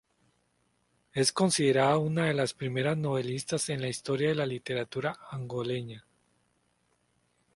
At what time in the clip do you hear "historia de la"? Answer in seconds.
3.87-4.47